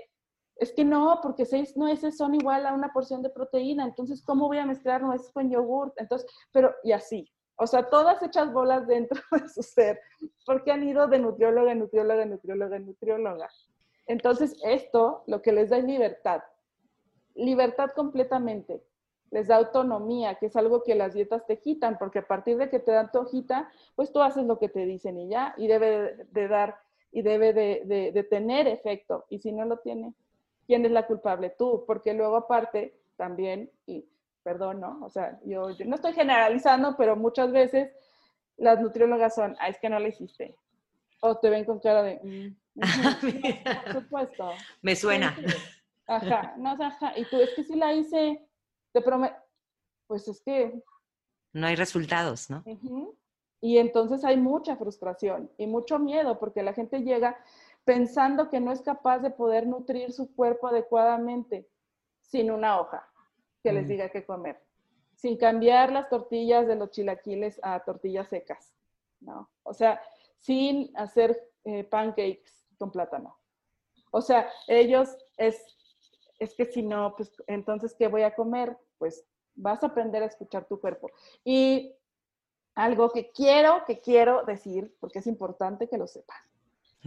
[0.59, 4.47] es que no, porque seis nueces son igual a una porción de proteína, entonces, ¿cómo
[4.47, 5.93] voy a mezclar nueces con yogurt?
[5.99, 7.31] Entonces, pero, y así.
[7.59, 10.01] O sea, todas hechas bolas dentro de su ser,
[10.47, 13.49] porque han ido de nutrióloga nutrióloga nutrióloga nutrióloga.
[14.07, 16.43] Entonces, esto lo que les da es libertad,
[17.35, 18.83] libertad completamente.
[19.31, 22.71] Les da autonomía, que es algo que las dietas te quitan, porque a partir de
[22.71, 25.67] que te dan tu hojita, pues tú haces lo que te dicen y ya, y
[25.67, 26.79] debe de dar
[27.17, 29.25] y debe de, tener efecto.
[29.31, 30.13] Y si no lo tiene,
[30.67, 31.49] ¿quién es la culpable?
[31.49, 34.05] Tú, porque luego aparte también, y
[34.43, 34.99] perdón, ¿no?
[35.03, 37.91] O sea, yo, yo no estoy generalizando, pero muchas veces
[38.59, 40.55] las nutriólogas son, ah, es que no le hiciste.
[41.23, 42.57] O te ven con cara de, mm,
[43.85, 44.51] por supuesto.
[44.83, 45.37] Me suena.
[46.07, 47.19] Ajá, no, ajá.
[47.19, 48.41] Y tú, es que si la hice,
[48.93, 49.35] te prometo,
[50.07, 50.81] pues es que...
[51.53, 52.63] No hay resultados, ¿no?
[53.61, 57.37] Y entonces hay mucha frustración y mucho miedo porque la gente llega
[57.85, 61.67] pensando que no es capaz de poder nutrir su cuerpo adecuadamente
[62.21, 63.09] sin una hoja
[63.65, 63.89] que les mm.
[63.89, 64.63] diga qué comer,
[65.17, 68.77] sin cambiar las tortillas de los chilaquiles a tortillas secas
[69.21, 69.51] ¿no?
[69.63, 70.01] O sea,
[70.39, 73.39] sin hacer eh, pancakes con plátano.
[74.11, 75.61] O sea, ellos es,
[76.39, 78.77] es que si no, pues entonces, ¿qué voy a comer?
[78.99, 81.11] Pues vas a aprender a escuchar tu cuerpo.
[81.45, 81.95] Y
[82.75, 86.39] algo que quiero, que quiero decir, porque es importante que lo sepas,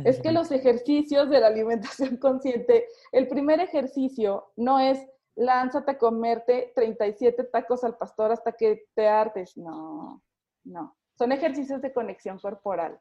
[0.04, 5.00] es que los ejercicios de la alimentación consciente, el primer ejercicio no es
[5.36, 9.58] lánzate a comerte 37 tacos al pastor hasta que te hartes.
[9.58, 10.22] No,
[10.64, 10.98] no.
[11.18, 13.00] Son ejercicios de conexión corporal.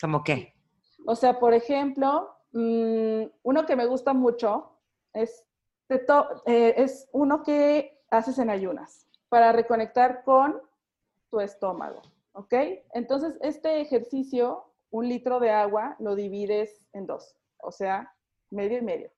[0.00, 0.53] ¿Cómo qué?
[1.06, 4.78] O sea, por ejemplo, mm, uno que me gusta mucho
[5.12, 5.44] es,
[5.88, 10.60] eh, es uno que haces en ayunas para reconectar con
[11.30, 12.02] tu estómago.
[12.32, 12.52] ¿Ok?
[12.92, 18.14] Entonces, este ejercicio un litro de agua lo divides en dos, o sea,
[18.50, 19.10] medio y medio.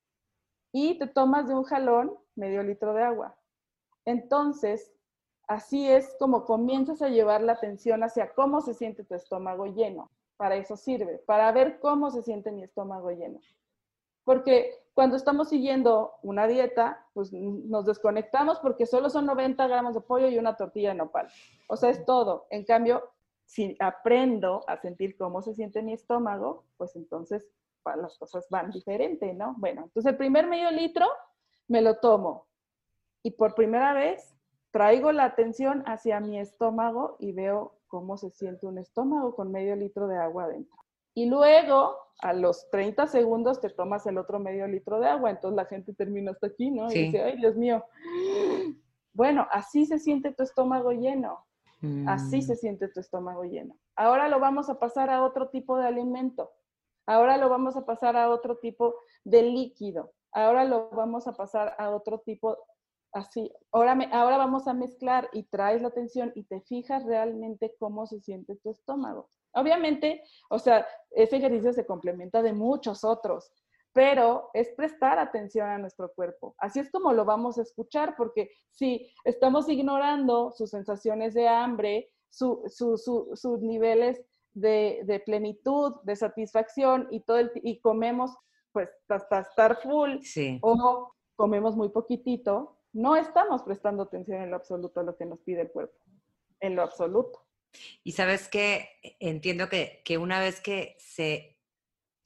[0.72, 3.36] Y te tomas de un jalón medio litro de agua.
[4.06, 4.90] Entonces,
[5.46, 10.10] así es como comienzas a llevar la atención hacia cómo se siente tu estómago lleno.
[10.36, 13.40] Para eso sirve, para ver cómo se siente mi estómago lleno.
[14.24, 20.00] Porque cuando estamos siguiendo una dieta, pues nos desconectamos porque solo son 90 gramos de
[20.00, 21.28] pollo y una tortilla de nopal.
[21.68, 22.46] O sea, es todo.
[22.50, 23.10] En cambio,
[23.44, 27.48] si aprendo a sentir cómo se siente mi estómago, pues entonces
[27.94, 29.54] las cosas van diferente, ¿no?
[29.58, 31.06] Bueno, entonces el primer medio litro
[31.68, 32.48] me lo tomo
[33.22, 34.34] y por primera vez
[34.72, 39.76] traigo la atención hacia mi estómago y veo cómo se siente un estómago con medio
[39.76, 40.76] litro de agua adentro.
[41.14, 45.30] Y luego, a los 30 segundos, te tomas el otro medio litro de agua.
[45.30, 46.90] Entonces la gente termina hasta aquí, ¿no?
[46.90, 47.84] Y dice, ay, Dios mío.
[49.14, 51.46] Bueno, así se siente tu estómago lleno.
[52.06, 52.56] Así se mm.
[52.56, 53.78] siente tu estómago lleno.
[53.94, 56.50] Ahora lo vamos a pasar a otro tipo de alimento.
[57.06, 60.12] Ahora lo vamos a pasar a otro tipo de líquido.
[60.32, 62.58] Ahora lo vamos a pasar a otro tipo
[63.16, 63.50] así.
[63.72, 68.06] Ahora, me, ahora vamos a mezclar y traes la atención y te fijas realmente cómo
[68.06, 69.28] se siente tu estómago.
[69.52, 73.52] Obviamente, o sea, ese ejercicio se complementa de muchos otros
[73.96, 76.54] pero es prestar atención a nuestro cuerpo.
[76.58, 82.10] Así es como lo vamos a escuchar, porque si estamos ignorando sus sensaciones de hambre,
[82.28, 88.36] sus niveles de, plenitud, de satisfacción y, todo y comemos
[88.70, 90.18] pues hasta estar full
[90.60, 95.40] o comemos muy poquitito, no estamos prestando atención en lo absoluto a lo que nos
[95.40, 95.96] pide el cuerpo,
[96.60, 97.46] en lo absoluto.
[98.02, 98.88] Y sabes que
[99.20, 101.56] entiendo que, que una vez que se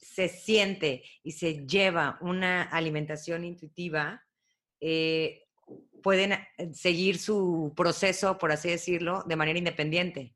[0.01, 4.25] se siente y se lleva una alimentación intuitiva,
[4.79, 5.45] eh,
[6.01, 10.35] pueden eh, seguir su proceso, por así decirlo, de manera independiente.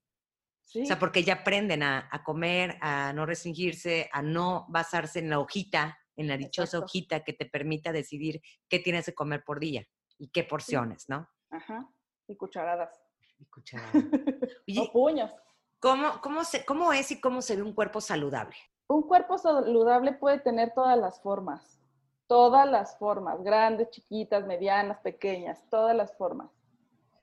[0.76, 5.40] O sea, porque ya aprenden a, comer, a no restringirse, a no basarse en la
[5.40, 9.88] hojita, en la dichosa hojita que te permita decidir qué tienes que comer por día
[10.18, 11.28] y qué porciones, ¿no?
[11.50, 11.88] Ajá.
[12.28, 13.02] Y cucharadas.
[13.40, 13.94] Y cucharadas.
[14.80, 15.32] o puños.
[15.80, 18.56] ¿cómo, cómo, ¿Cómo es y cómo se ve un cuerpo saludable?
[18.88, 21.80] Un cuerpo saludable puede tener todas las formas,
[22.28, 26.50] todas las formas, grandes, chiquitas, medianas, pequeñas, todas las formas.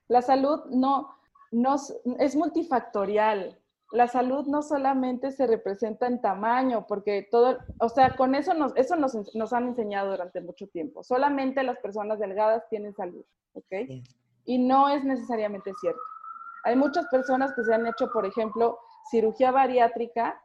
[0.07, 1.17] La salud no,
[1.51, 1.75] no
[2.19, 3.59] es multifactorial.
[3.93, 8.75] La salud no solamente se representa en tamaño, porque todo, o sea, con eso nos,
[8.75, 11.03] eso nos, nos han enseñado durante mucho tiempo.
[11.03, 14.01] Solamente las personas delgadas tienen salud, ¿ok?
[14.45, 16.01] Y no es necesariamente cierto.
[16.63, 18.79] Hay muchas personas que se han hecho, por ejemplo,
[19.11, 20.41] cirugía bariátrica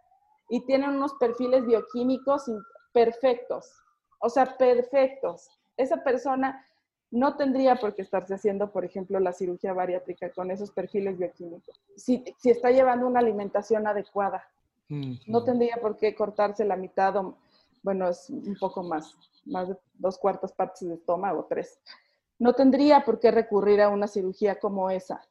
[0.50, 2.50] y tienen unos perfiles bioquímicos
[2.92, 3.72] perfectos,
[4.20, 5.48] o sea, perfectos.
[5.78, 6.66] Esa persona
[7.10, 11.80] no tendría por qué estarse haciendo, por ejemplo, la cirugía bariátrica con esos perfiles bioquímicos.
[11.96, 14.46] Si, está llevando una alimentación adecuada,
[14.88, 17.36] no tendría por qué cortarse la mitad o,
[17.82, 21.78] bueno, es un poco más, más de dos cuartas partes de estómago, tres.
[22.38, 25.22] No tendría por qué recurrir a una cirugía como esa.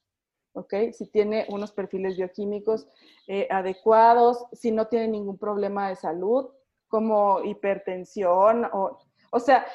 [0.94, 2.88] Si tiene unos perfiles bioquímicos
[3.28, 6.48] eh, adecuados, si no tiene ningún problema de salud,
[6.88, 8.98] como hipertensión, o,
[9.32, 9.66] o sea,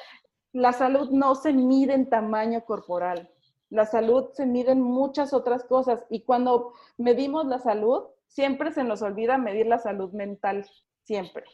[0.53, 3.31] la salud no se mide en tamaño corporal,
[3.71, 8.85] la salud se mide en muchas otras cosas y cuando medimos la salud, siempre se
[8.85, 10.67] nos olvida medir la salud mental,
[11.05, 11.45] siempre,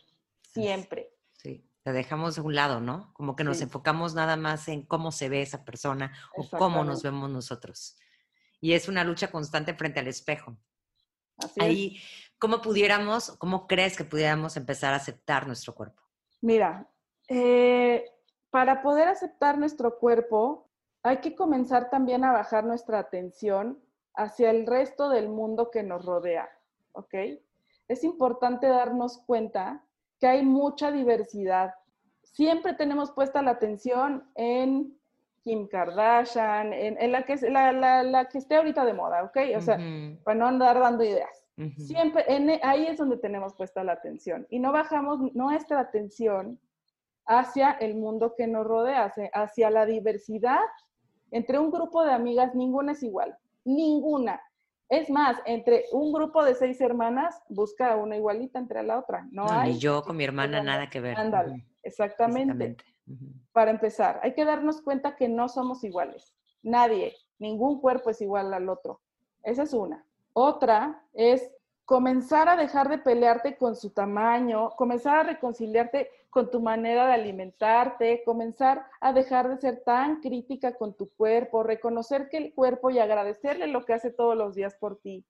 [0.43, 1.13] siempre.
[1.33, 3.13] Sí, la dejamos de un lado, ¿no?
[3.15, 7.03] Como que nos enfocamos nada más en cómo se ve esa persona o cómo nos
[7.03, 7.97] vemos nosotros
[8.61, 10.57] y es una lucha constante frente al espejo.
[11.61, 12.01] Ahí,
[12.39, 16.03] ¿cómo pudiéramos, cómo crees que pudiéramos empezar a aceptar nuestro cuerpo?
[16.41, 16.89] Mira,
[17.29, 18.05] eh,
[18.51, 20.67] para poder aceptar nuestro cuerpo,
[21.03, 23.79] hay que comenzar también a bajar nuestra atención
[24.15, 26.49] hacia el resto del mundo que nos rodea,
[26.93, 27.15] ¿ok?
[27.87, 29.85] Es importante darnos cuenta
[30.19, 31.75] que hay mucha diversidad.
[32.25, 34.99] Siempre tenemos puesta la atención en
[35.43, 39.39] Kim Kardashian, en, la, que, la, la, que esté ahorita de moda, ¿ok?
[39.57, 39.79] O sea,
[40.25, 41.45] para no andar dando ideas.
[41.77, 46.61] Siempre, e, ahí es donde tenemos puesta la atención y no bajamos nuestra atención
[47.29, 50.61] hacia el mundo que nos rodea, hacia la diversidad.
[51.31, 54.41] Entre un grupo de amigas, ninguna es igual, ninguna.
[54.89, 59.29] Es más, entre un grupo de seis hermanas, busca una igualita entre la otra.
[59.31, 59.75] No, hay.
[59.75, 61.19] Ni yo con mi hermana nada que ver.
[61.19, 62.77] Ándale, exactamente.
[63.53, 66.35] Para empezar, hay que darnos cuenta que no somos iguales.
[66.63, 69.03] Nadie, ningún cuerpo es igual al otro.
[69.43, 70.05] Esa es una.
[70.33, 71.51] Otra es
[71.89, 77.15] comenzar a dejar de pelearte con su tamaño, comenzar a reconciliarte con tu manera de
[77.15, 82.91] alimentarte, comenzar a dejar de ser tan crítica con tu cuerpo, reconocer que el cuerpo
[82.91, 85.25] y agradecerle lo que hace todos los días por ti.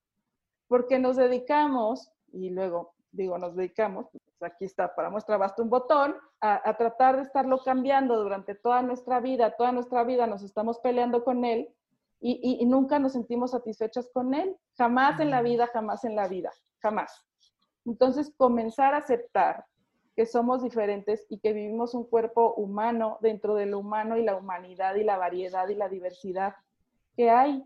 [0.67, 5.71] Porque nos dedicamos, y luego digo nos dedicamos, pues aquí está, para muestra basta un
[5.71, 10.81] botón, a, tratar de estarlo cambiando durante toda nuestra vida, toda nuestra vida nos estamos
[10.81, 11.73] peleando con él
[12.21, 14.57] y, nunca nos sentimos satisfechas con él.
[14.77, 16.51] Jamás en la vida, jamás en la vida,
[16.81, 17.25] jamás.
[17.85, 19.65] Entonces, comenzar a aceptar
[20.17, 24.37] que somos diferentes y que vivimos un cuerpo humano dentro de lo humano y la
[24.37, 26.55] humanidad y la variedad y la diversidad
[27.17, 27.65] que hay.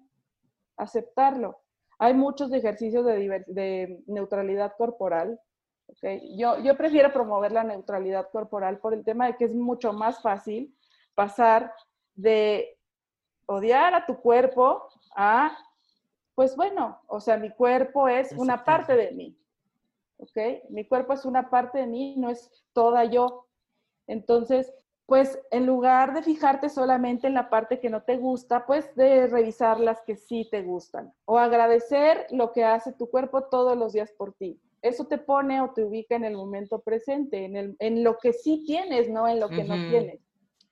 [0.76, 1.60] Aceptarlo.
[1.98, 5.40] Hay muchos ejercicios de, de neutralidad corporal.
[5.86, 6.36] ¿okay?
[6.36, 10.20] Yo, yo prefiero promover la neutralidad corporal por el tema de que es mucho más
[10.20, 10.76] fácil
[11.14, 11.72] pasar
[12.14, 12.78] de
[13.46, 15.56] odiar a tu cuerpo a,
[16.34, 19.36] pues bueno, o sea, mi cuerpo es una parte de mí,
[20.18, 20.70] ¿ok?
[20.70, 23.46] Mi cuerpo es una parte de mí, no es toda yo.
[24.06, 24.72] Entonces,
[25.06, 29.26] pues en lugar de fijarte solamente en la parte que no te gusta, pues de
[29.26, 33.92] revisar las que sí te gustan o agradecer lo que hace tu cuerpo todos los
[33.92, 34.58] días por ti.
[34.80, 38.32] Eso te pone o te ubica en el momento presente, en, el, en lo que
[38.32, 40.20] sí tienes, no en lo que no tienes.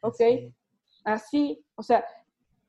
[0.00, 0.20] ¿Ok?
[1.04, 2.04] Así, o sea,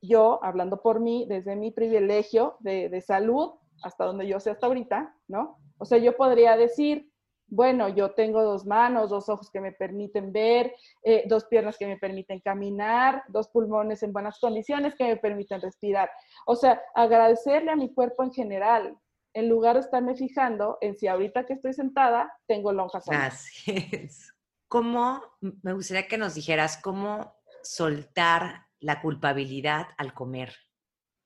[0.02, 3.52] yo, hablando por mí, desde mi privilegio de, salud,
[3.84, 5.58] hasta donde yo sé hasta ahorita, ¿no?
[5.78, 7.12] O sea, yo podría decir,
[7.48, 11.86] bueno, yo tengo dos manos, dos ojos que me permiten ver, eh, dos piernas que
[11.86, 16.10] me permiten caminar, dos pulmones en buenas condiciones que me permiten respirar.
[16.46, 18.98] O sea, agradecerle a mi cuerpo en general,
[19.34, 23.06] en lugar de estarme fijando en si ahorita que estoy sentada tengo lonjas.
[23.10, 23.66] Así.
[24.70, 30.54] ¿Cómo, me gustaría que nos dijeras, cómo soltar la culpabilidad al comer.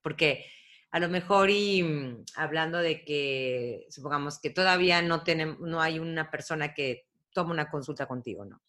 [0.02, 0.46] Porque
[0.90, 5.98] a lo mejor y mm, hablando de que, supongamos que todavía no, tenemos, no hay
[5.98, 8.62] una persona que toma una consulta contigo, ¿no?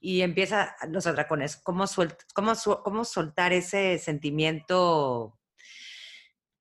[0.00, 1.84] Y empieza los atracones, ¿cómo,
[2.34, 5.38] cómo, cómo soltar ese sentimiento,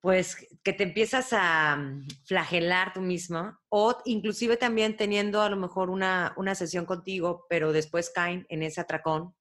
[0.02, 3.58] pues, que te empiezas a mm, flagelar tú mismo?
[3.70, 8.64] O inclusive también teniendo a lo mejor una, una sesión contigo, pero después caen en
[8.64, 9.34] ese atracón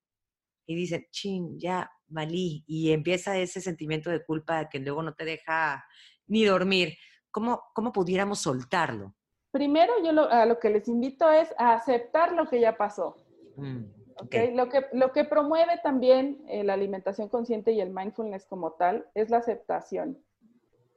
[0.69, 5.25] y dicen, ching, ya valí, y empieza ese sentimiento de culpa que luego no te
[5.25, 5.83] deja
[6.27, 6.93] ni dormir.
[7.31, 9.15] ¿Cómo, cómo pudiéramos soltarlo?
[9.51, 13.17] Primero, yo lo, a lo que les invito es a aceptar lo que ya pasó.
[13.57, 13.85] Mm,
[14.21, 14.55] okay.
[14.55, 19.09] Lo, que, lo que promueve también eh, la alimentación consciente y el mindfulness como tal
[19.15, 20.23] es la aceptación.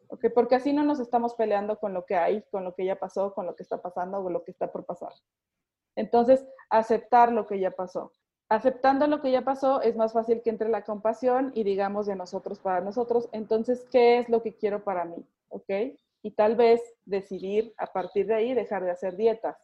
[0.09, 2.99] Okay, porque así no nos estamos peleando con lo que hay, con lo que ya
[2.99, 5.13] pasó, con lo que está pasando o lo que está por pasar.
[5.95, 8.11] Entonces, aceptar lo que ya pasó
[8.51, 12.17] aceptando lo que ya pasó, es más fácil que entre la compasión y digamos de
[12.17, 15.25] nosotros para nosotros, entonces, ¿qué es lo que quiero para mí?
[15.47, 15.69] ¿Ok?
[16.21, 19.55] Y tal vez decidir a partir de ahí dejar de hacer dietas,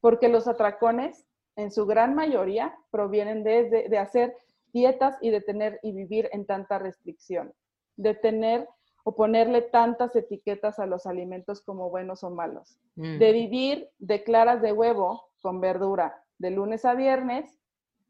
[0.00, 4.36] porque los atracones, en su gran mayoría, provienen de, de, hacer
[4.72, 7.54] dietas y de tener y vivir en tanta restricción,
[7.94, 8.68] de tener
[9.04, 13.18] o ponerle tantas etiquetas a los alimentos como buenos o malos, mm.
[13.18, 17.60] de vivir de claras de huevo con verdura de lunes a viernes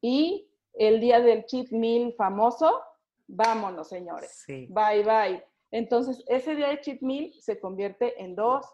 [0.05, 2.79] y el día del cheat meal famoso,
[3.27, 4.45] vámonos, señores.
[4.47, 5.43] Bye, bye.
[5.71, 8.67] Entonces, ese día de cheat meal se convierte en dos,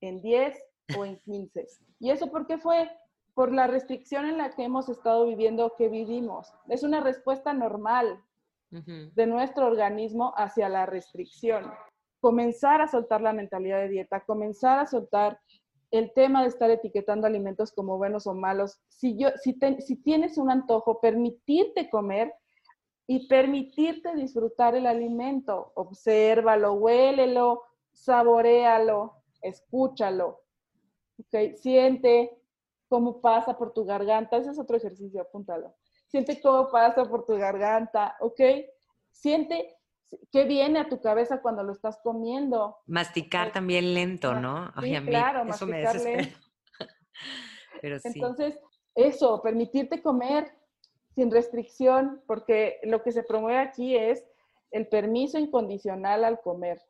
[0.00, 0.58] en diez
[0.96, 1.66] o en quince.
[2.00, 2.90] ¿Y eso por qué fue?
[3.34, 6.50] Por la restricción en la que hemos estado viviendo, que vivimos.
[6.68, 8.24] Es una respuesta normal
[8.70, 11.70] de nuestro organismo hacia la restricción.
[12.20, 15.38] Comenzar a soltar la mentalidad de dieta, comenzar a soltar
[15.90, 19.54] el tema de estar etiquetando alimentos como buenos o malos, si, yo, si,
[20.02, 22.34] tienes un antojo, permitirte comer
[23.06, 30.42] y permitirte disfrutar el alimento, obsérvalo, huélelo, saborealo, escúchalo,
[31.18, 31.56] ¿okay?
[31.56, 32.38] siente
[32.88, 35.74] cómo pasa por tu garganta, ese es otro ejercicio, apúntalo,
[36.06, 38.40] siente cómo pasa por tu garganta, ¿ok?
[39.10, 39.77] Siente
[40.32, 42.76] ¿Qué viene a tu cabeza cuando lo estás comiendo?
[42.86, 44.72] Masticar también lento, ¿no?
[44.80, 45.82] sí, claro, eso me
[47.82, 48.08] Pero sí.
[48.14, 48.58] Entonces,
[48.94, 50.50] eso, permitirte comer
[51.14, 54.24] sin restricción, porque lo que se promueve aquí es
[54.70, 56.80] el permiso incondicional al comer,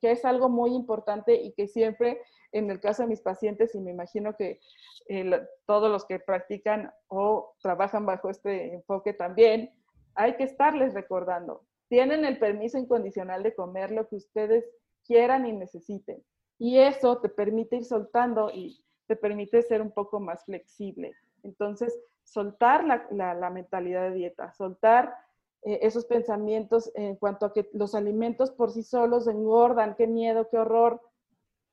[0.00, 2.22] que es algo muy importante y que siempre
[2.52, 4.60] en el caso de mis pacientes, y me imagino que
[5.08, 9.72] eh, todos los que practican o trabajan bajo este enfoque también,
[10.14, 11.64] hay que estarles recordando.
[11.88, 14.64] Tienen el permiso incondicional de comer lo que ustedes
[15.04, 16.22] quieran y necesiten.
[16.58, 21.14] Y eso te permite ir soltando y te permite ser un poco más flexible.
[21.42, 25.14] Entonces, soltar la, mentalidad de dieta, soltar
[25.62, 30.48] eh, esos pensamientos en cuanto a que los alimentos por sí solos engordan, qué miedo,
[30.50, 31.00] qué horror.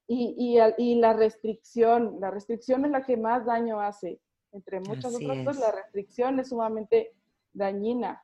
[0.07, 4.20] Y, y, la restricción, la restricción es la que más daño hace.
[4.51, 7.13] Entre muchas otras cosas, la restricción es sumamente
[7.53, 8.24] dañina.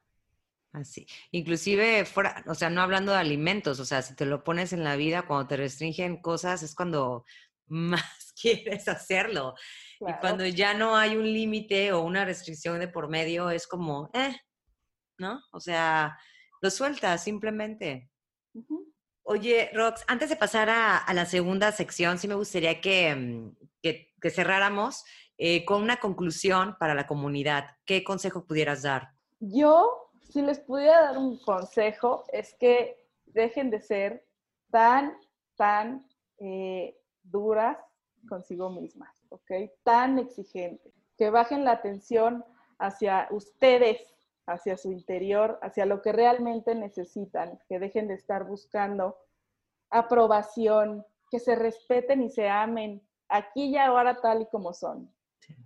[0.73, 1.05] Así.
[1.31, 4.83] Inclusive fuera, o sea, no hablando de alimentos, o sea, si te lo pones en
[4.83, 7.25] la vida, cuando te restringen cosas, es cuando
[7.67, 9.55] más quieres hacerlo.
[9.99, 14.09] Y cuando ya no hay un límite o una restricción de por medio, es como,
[14.13, 14.35] eh,
[15.19, 15.41] ¿no?
[15.51, 16.17] O sea,
[16.61, 18.09] lo sueltas simplemente.
[19.23, 24.31] Oye, Rox, antes de pasar a, la segunda sección, sí me gustaría que, mm, que,
[24.31, 25.03] cerráramos
[25.37, 27.65] eh, con una conclusión para la comunidad.
[27.85, 29.09] ¿Qué consejo pudieras dar?
[29.39, 30.00] Yo
[30.31, 34.25] si les pudiera dar un consejo, es que dejen de ser
[34.71, 35.13] tan,
[35.55, 36.05] tan
[36.39, 37.77] eh, duras
[38.29, 39.51] consigo mismas, ¿ok?
[39.83, 40.93] Tan exigentes.
[41.17, 42.45] Que bajen la atención
[42.79, 44.01] hacia ustedes,
[44.47, 49.17] hacia su interior, hacia lo que realmente necesitan, que dejen de estar buscando
[49.89, 55.13] aprobación, que se respeten y se amen aquí y ahora tal y como son.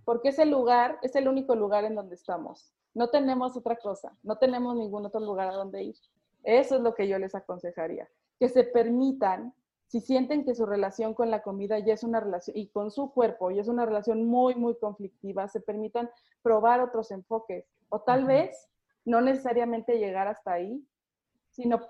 [0.04, 2.75] Porque ese lugar es el único lugar en donde estamos.
[2.96, 5.96] No tenemos otra cosa, no tenemos ningún otro lugar a donde ir.
[6.42, 8.08] Eso es lo que yo les aconsejaría,
[8.40, 9.52] que se permitan,
[9.86, 13.12] si sienten que su relación con la comida ya es una relación, y con su
[13.12, 16.08] cuerpo ya es una relación muy, muy conflictiva, se permitan
[16.40, 17.66] probar otros enfoques.
[17.90, 18.66] O tal vez
[19.04, 20.82] no necesariamente llegar hasta ahí,
[21.50, 21.82] sino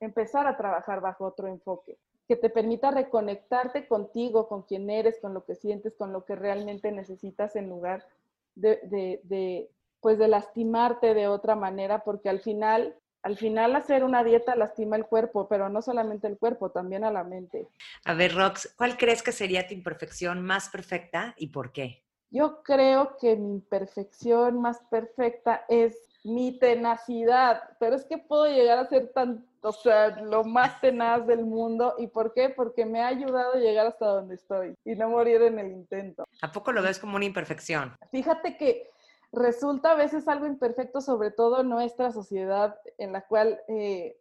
[0.00, 5.34] empezar a trabajar bajo otro enfoque que te permita reconectarte contigo, con quien eres, con
[5.34, 8.06] lo que sientes, con lo que realmente necesitas en lugar
[8.54, 9.68] de,
[10.00, 14.96] pues de lastimarte de otra manera, porque al final, al final hacer una dieta lastima
[14.96, 17.68] el cuerpo, pero no solamente el cuerpo, también a la mente.
[18.04, 22.04] A ver, Rox, ¿cuál crees que sería tu imperfección más perfecta y por qué?
[22.30, 28.78] Yo creo que mi imperfección más perfecta es mi tenacidad, pero es que puedo llegar
[28.78, 31.94] a ser tan, o sea, lo más tenaz del mundo.
[31.98, 32.50] ¿Y por qué?
[32.50, 36.24] Porque me ha ayudado a llegar hasta donde estoy y no morir en el intento.
[36.42, 37.96] ¿A poco lo ves como una imperfección?
[38.10, 38.90] Fíjate que
[39.32, 44.20] resulta a veces algo imperfecto, sobre todo en nuestra sociedad en la cual eh,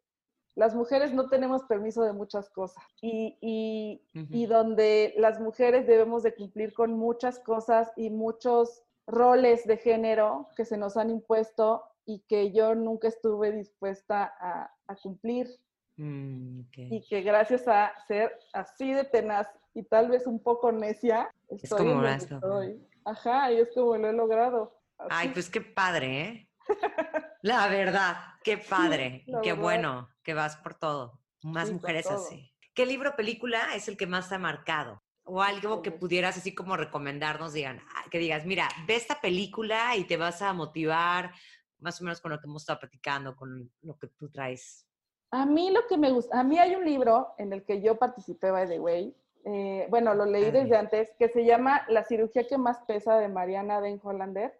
[0.55, 3.37] las mujeres no tenemos permiso de muchas cosas y,
[4.13, 10.49] y, donde las mujeres debemos de cumplir con muchas cosas y muchos roles de género
[10.57, 15.47] que se nos han impuesto y que yo nunca estuve dispuesta a, cumplir.
[15.95, 21.29] Mm, y que gracias a ser así de tenaz y tal vez un poco necia,
[21.47, 22.85] estoy es como estoy.
[23.05, 24.78] Ajá, y es como lo he logrado.
[25.09, 26.49] Ay, pues qué padre, ¿eh?
[27.41, 29.25] La verdad, qué padre.
[29.43, 31.19] qué bueno que vas por todo.
[31.41, 32.53] Más mujeres así.
[32.73, 35.01] ¿Qué libro o película es el que más te ha marcado?
[35.23, 39.95] O algo que pudieras así como recomendarnos, digan, ah, que digas, mira, ve esta película
[39.95, 41.31] y te vas a motivar
[41.79, 44.85] más o menos con lo que hemos estado platicando, con lo que tú traes.
[45.31, 47.97] A mí lo que me gusta, a mí hay un libro en el que yo
[47.97, 52.47] participé, by the way, eh, bueno, lo leí desde antes, que se llama La cirugía
[52.47, 54.59] que más pesa de Mariana Den Hollander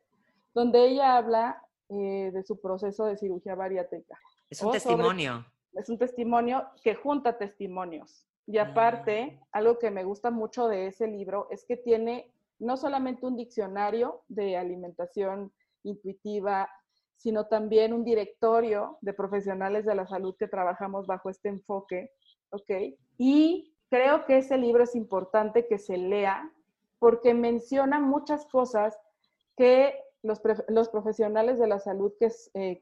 [0.53, 4.17] donde ella habla eh, de su proceso de cirugía bariátrica.
[4.49, 5.45] Es un testimonio.
[5.73, 8.25] es un testimonio que junta testimonios.
[8.47, 9.47] Y aparte, ah.
[9.51, 14.23] algo que me gusta mucho de ese libro es que tiene no solamente un diccionario
[14.27, 16.69] de alimentación intuitiva,
[17.15, 22.11] sino también un directorio de profesionales de la salud que trabajamos bajo este enfoque,
[22.49, 22.71] ¿ok?
[23.17, 26.51] Y creo que ese libro es importante que se lea
[26.97, 28.97] porque menciona muchas cosas
[29.55, 32.81] que los, los profesionales de la salud que, eh,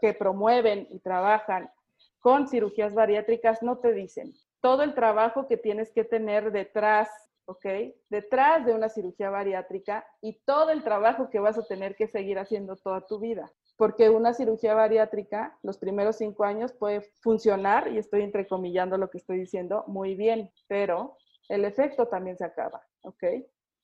[0.00, 1.70] que promueven y trabajan
[2.20, 7.08] con cirugías bariátricas no te dicen todo el trabajo que tienes que tener detrás,
[7.44, 7.66] ¿ok?
[8.08, 12.38] Detrás de una cirugía bariátrica y todo el trabajo que vas a tener que seguir
[12.38, 13.50] haciendo toda tu vida.
[13.76, 19.18] Porque una cirugía bariátrica, los primeros cinco años puede funcionar, y estoy entrecomillando lo que
[19.18, 21.16] estoy diciendo, muy bien, pero
[21.48, 23.24] el efecto también se acaba, ¿ok?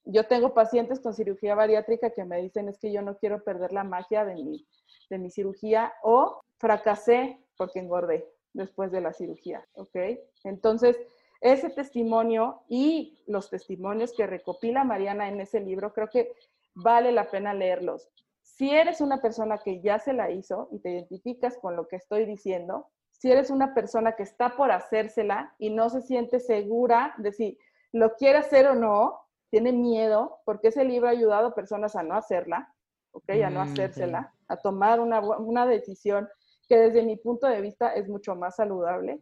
[0.05, 3.73] Yo tengo pacientes con cirugía bariátrica que me dicen es que yo no quiero perder
[3.73, 4.65] la magia de mi,
[5.09, 9.95] de mi cirugía o fracasé porque engordé después de la cirugía, ¿ok?
[10.43, 10.97] Entonces,
[11.41, 16.33] ese testimonio y los testimonios que recopila Mariana en ese libro, creo que
[16.73, 18.09] vale la pena leerlos.
[18.41, 21.97] Si eres una persona que ya se la hizo y te identificas con lo que
[21.97, 27.13] estoy diciendo, si eres una persona que está por hacérsela y no se siente segura
[27.17, 27.57] de si
[27.91, 29.24] lo quiere hacer o no,
[29.55, 32.75] tiene miedo, porque ese libro ha ayudado a personas a no hacerla,
[33.13, 33.29] ¿ok?
[33.29, 36.27] A no Mm, hacérsela, a tomar una, una decisión
[36.67, 39.21] que desde mi punto de vista es mucho más saludable,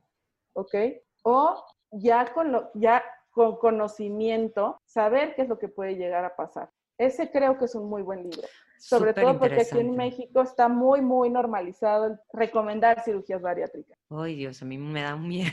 [0.54, 0.74] ¿ok?
[1.22, 6.36] O ya con, lo, ya con conocimiento, saber qué es lo que puede llegar a
[6.36, 6.72] pasar.
[6.98, 8.48] Ese creo que es un muy buen libro.
[8.80, 9.96] Sobre Súper todo porque aquí en.
[9.96, 14.00] México está muy, muy normalizado el recomendar cirugías bariátricas.
[14.10, 15.52] Ay, Dios, a mí me da un miedo.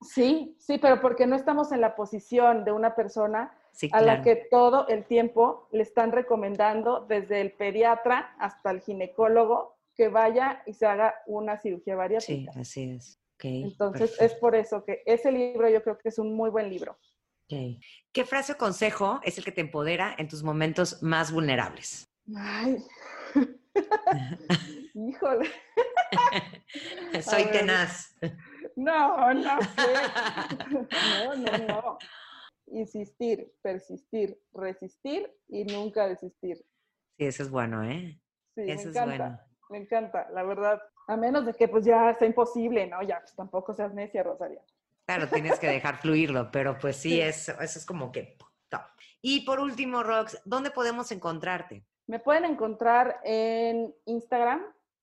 [0.00, 4.22] Sí, sí, pero porque no estamos en la posición de una persona Sí, a la
[4.22, 10.62] que todo el tiempo le están recomendando, desde el pediatra hasta el ginecólogo, que vaya
[10.66, 12.52] y se haga una cirugía Sí, bariátrica.
[12.60, 13.18] así es.
[13.42, 16.96] Entonces, es por eso que ese libro yo creo que es un muy buen libro.
[18.12, 22.08] ¿Qué frase o consejo es el que te empodera en tus momentos más vulnerables?
[22.34, 22.78] Ay.
[24.94, 25.50] Híjole.
[27.22, 28.14] Soy tenaz.
[28.76, 29.92] No, no sé.
[31.20, 31.98] No, no, no.
[32.66, 36.56] Insistir, persistir, resistir y nunca desistir.
[37.18, 38.20] Sí, eso es bueno, ¿eh?
[38.54, 39.04] Sí, Eso me es encanta.
[39.18, 39.40] bueno.
[39.70, 40.82] Me encanta, la verdad.
[41.08, 43.02] A menos de que pues ya sea imposible, ¿no?
[43.02, 44.60] Ya, pues tampoco seas necia, Rosaria.
[45.06, 47.20] Claro, tienes que dejar fluirlo, pero pues sí, Sí.
[47.20, 48.36] eso, eso es como que
[48.68, 48.82] top.
[49.20, 51.84] Y por último, Rox, ¿dónde podemos encontrarte?
[52.06, 54.62] Me pueden encontrar en Instagram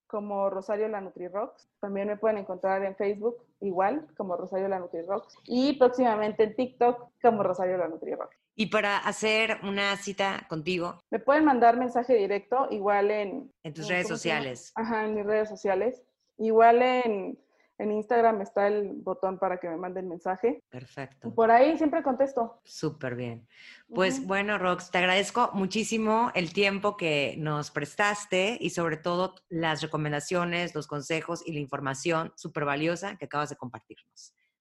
[0.09, 1.69] como Rosario la NutriRocks.
[1.79, 5.37] También me pueden encontrar en Facebook igual como Rosario la NutriRocks.
[5.45, 8.35] Y próximamente en TikTok como Rosario la NutriRocks.
[8.55, 13.53] Y para hacer una cita contigo Me pueden mandar mensaje directo igual en...
[13.63, 14.71] en tus en- redes sociales.
[14.75, 16.01] Ajá, en mis redes sociales.
[16.37, 17.39] Igual en,
[17.79, 20.61] en Instagram está el botón para que me manden mensaje.
[20.69, 21.33] Perfecto.
[21.33, 22.61] Por ahí siempre contesto.
[22.65, 23.47] Súper bien.
[23.87, 29.81] Pues bueno, Rox, te agradezco muchísimo el tiempo que nos prestaste y sobre todo las
[29.81, 34.35] recomendaciones, los consejos y la información súper valiosa que acabas de compartirnos.